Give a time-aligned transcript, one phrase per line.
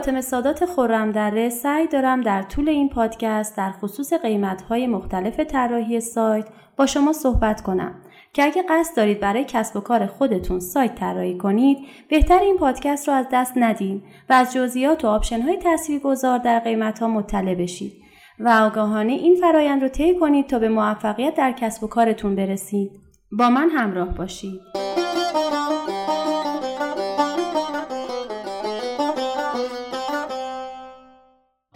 [0.00, 6.48] فاطمه سادات خورم سعی دارم در طول این پادکست در خصوص قیمتهای مختلف طراحی سایت
[6.76, 7.94] با شما صحبت کنم.
[8.32, 11.78] که اگه قصد دارید برای کسب و کار خودتون سایت طراحی کنید
[12.08, 16.58] بهتر این پادکست رو از دست ندین و از جزئیات و option های تاثیرگذار در
[16.58, 17.92] قیمت ها مطلع بشید.
[18.38, 22.90] و آگاهانه این فرایند رو طی کنید تا به موفقیت در کسب و کارتون برسید.
[23.32, 24.60] با من همراه باشید.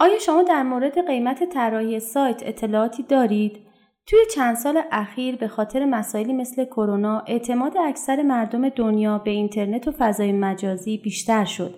[0.05, 3.57] آیا شما در مورد قیمت طراحی سایت اطلاعاتی دارید؟
[4.07, 9.87] توی چند سال اخیر به خاطر مسائلی مثل کرونا اعتماد اکثر مردم دنیا به اینترنت
[9.87, 11.75] و فضای مجازی بیشتر شد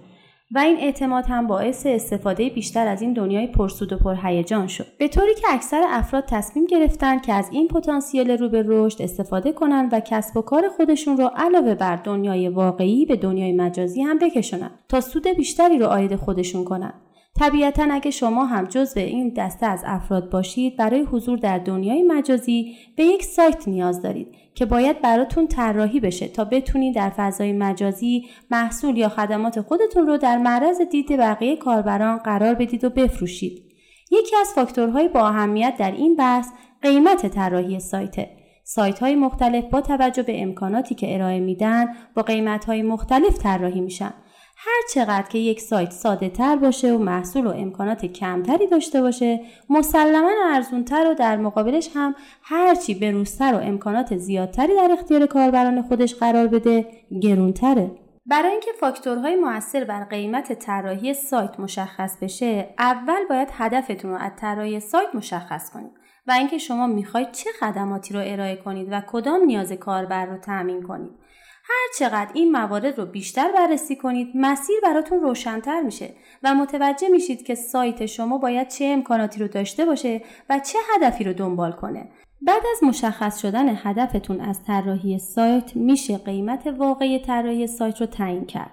[0.52, 5.08] و این اعتماد هم باعث استفاده بیشتر از این دنیای پرسود و پرهیجان شد به
[5.08, 9.94] طوری که اکثر افراد تصمیم گرفتن که از این پتانسیل رو به رشد استفاده کنند
[9.94, 14.72] و کسب و کار خودشون رو علاوه بر دنیای واقعی به دنیای مجازی هم بکشونن
[14.89, 17.06] تا سود بیشتری رو آید خودشون کنند
[17.40, 22.76] طبیعتا اگه شما هم جزو این دسته از افراد باشید برای حضور در دنیای مجازی
[22.96, 28.28] به یک سایت نیاز دارید که باید براتون طراحی بشه تا بتونید در فضای مجازی
[28.52, 33.64] محصول یا خدمات خودتون رو در معرض دید بقیه کاربران قرار بدید و بفروشید.
[34.12, 36.50] یکی از فاکتورهای با اهمیت در این بحث
[36.82, 38.30] قیمت طراحی سایته.
[38.64, 43.82] سایت های مختلف با توجه به امکاناتی که ارائه میدن با قیمت های مختلف طراحی
[43.82, 44.14] میشن
[44.59, 49.41] هر چقدر که یک سایت ساده تر باشه و محصول و امکانات کمتری داشته باشه
[49.69, 56.16] مسلما ارزونتر و در مقابلش هم هرچی بروزتر و امکانات زیادتری در اختیار کاربران خودش
[56.16, 56.85] قرار بده
[57.22, 57.91] گرونتره.
[58.25, 64.31] برای اینکه فاکتورهای موثر بر قیمت طراحی سایت مشخص بشه اول باید هدفتون رو از
[64.39, 65.91] طراحی سایت مشخص کنید
[66.28, 70.83] و اینکه شما می‌خواید چه خدماتی رو ارائه کنید و کدام نیاز کاربر رو تأمین
[70.83, 71.27] کنید.
[71.70, 77.44] هر چقدر این موارد رو بیشتر بررسی کنید مسیر براتون روشنتر میشه و متوجه میشید
[77.44, 82.09] که سایت شما باید چه امکاناتی رو داشته باشه و چه هدفی رو دنبال کنه.
[82.41, 88.46] بعد از مشخص شدن هدفتون از طراحی سایت میشه قیمت واقعی طراحی سایت رو تعیین
[88.46, 88.72] کرد.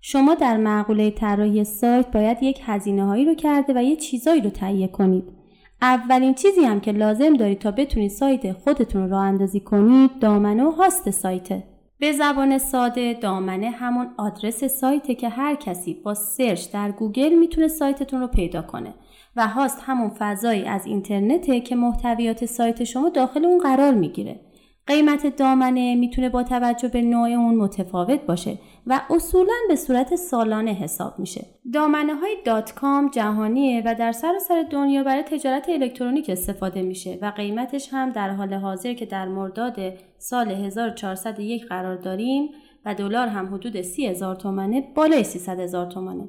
[0.00, 4.50] شما در معقوله طراحی سایت باید یک هزینه هایی رو کرده و یه چیزایی رو
[4.50, 5.24] تهیه کنید.
[5.82, 10.64] اولین چیزی هم که لازم دارید تا بتونید سایت خودتون رو راه اندازی کنید دامنه
[10.64, 11.71] و هاست سایته.
[12.02, 17.68] به زبان ساده دامنه همون آدرس سایته که هر کسی با search در گوگل می‌تونه
[17.68, 18.94] سایتتون رو پیدا کنه
[19.36, 24.40] و هاست همون فضایی از اینترنته که محتویات سایت شما داخل اون قرار می‌گیره.
[24.86, 30.72] قیمت دامنه می‌تونه با توجه به نوع اون متفاوت باشه و اصولا به صورت سالانه
[30.72, 31.46] حساب میشه.
[31.72, 37.18] دامنه های dot com جهانیه و در سراسر سر دنیا برای تجارت الکترونیک استفاده میشه
[37.22, 39.78] و قیمتش هم در حال حاضر که در مرداد
[40.18, 42.48] سال 1401 قرار داریم
[42.84, 46.28] و دلار هم حدود 30 هزار تومنه بالای 300 هزار تومنه.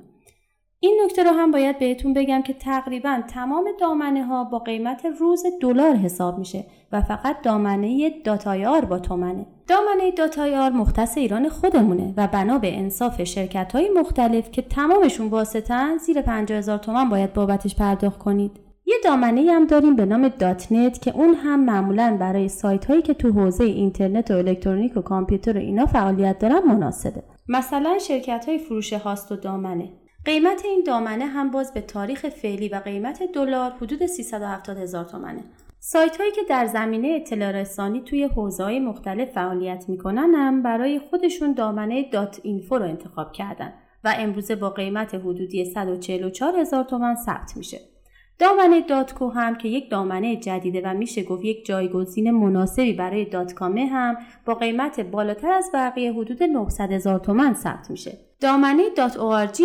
[0.83, 5.43] این نکته رو هم باید بهتون بگم که تقریبا تمام دامنه ها با قیمت روز
[5.61, 9.45] دلار حساب میشه و فقط دامنه dot IR با تومنه.
[9.67, 15.27] دامنه dot IR مختص ایران خودمونه و بنا به انصاف شرکت های مختلف که تمامشون
[15.27, 18.51] واسطن زیر 50 هزار تومن باید بابتش پرداخت کنید.
[18.85, 23.01] یه دامنه هم داریم به نام dot net که اون هم معمولا برای سایت هایی
[23.01, 27.23] که تو حوزه اینترنت و الکترونیک و کامپیوتر و اینا فعالیت دارن مناسبه.
[27.47, 29.89] مثلا شرکت های فروش هاست و دامنه
[30.25, 35.43] قیمت این دامنه هم باز به تاریخ فعلی و قیمت دلار حدود 370 هزار تومنه.
[35.79, 40.99] سایت هایی که در زمینه اطلاع رسانی توی حوزه های مختلف فعالیت می‌کنن هم برای
[40.99, 43.73] خودشون دامنه dot info رو انتخاب کردن
[44.03, 47.92] و امروزه با قیمت حدودی 144 هزار تومن ثبت میشه.
[48.39, 53.25] دامنه dot co هم که یک دامنه جدیده و میشه گفت یک جایگزین مناسبی برای
[53.25, 58.17] dot com ه هم با قیمت بالاتر از بقیه حدود 900 هزار تومن ثبت میشه.
[58.39, 59.17] دامنه dot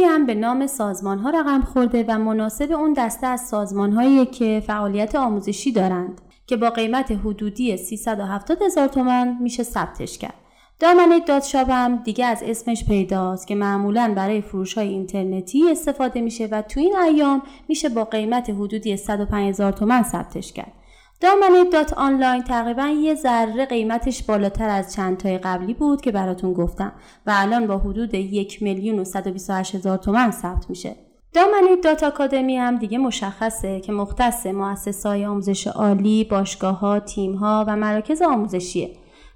[0.04, 4.62] هم به نام سازمان ها رقم خورده و مناسب اون دسته از سازمان هایی که
[4.66, 10.34] فعالیت آموزشی دارند که با قیمت حدودی 370 هزار تومن میشه ثبتش کرد.
[10.80, 11.20] دامنه
[11.68, 16.80] هم دیگه از اسمش پیداست که معمولا برای فروش های اینترنتی استفاده میشه و تو
[16.80, 20.72] این ایام میشه با قیمت حدودی 105 هزار تومن ثبتش کرد.
[21.20, 26.52] دامنه دات آنلاین تقریبا یه ذره قیمتش بالاتر از چند تای قبلی بود که براتون
[26.52, 26.92] گفتم
[27.26, 30.96] و الان با حدود یک میلیون و 128 هزار ثبت میشه.
[31.32, 37.64] دامنه دات آکادمی هم دیگه مشخصه که مختص مؤسسات آموزش عالی، باشگاه ها، تیم ها
[37.68, 38.90] و مراکز آموزشیه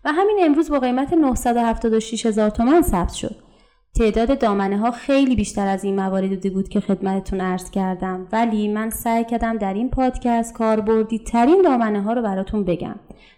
[0.04, 3.36] و همین امروز با قیمت 976 هزار تومن ثبت شد.
[3.94, 8.90] تعداد دامنه ها خیلی بیشتر از این مواردی بود که خدمتتون عرض کردم ولی من
[8.90, 12.94] سعی کردم در این پادکست کاربردی ترین دامنه ها رو براتون بگم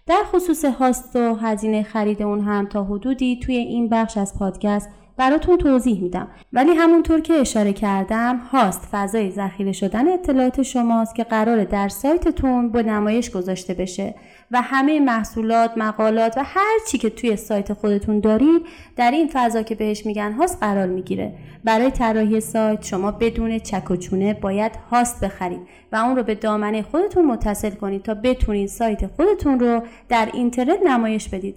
[0.07, 4.89] در خصوص هاست و هزینه خرید اون هم تا حدودی توی این بخش از پادکست
[5.17, 11.23] براتون توضیح میدم ولی همونطور که اشاره کردم هاست فضای ذخیره شدن اطلاعات شماست که
[11.23, 14.15] قراره در سایتتون به نمایش گذاشته بشه
[14.51, 18.61] و همه محصولات، مقالات و هر چی که توی سایت خودتون دارید
[18.95, 21.33] در این فضا که بهش میگن هاست قرار می‌گیره.
[21.63, 26.35] برای طراحی سایت شما بدون چک و چونه باید هاست بخرید و اون رو به
[26.35, 31.55] دامنه خودتون متصل کنید تا بتونید سایت خودتون رو در اینترنت نمایش بدید.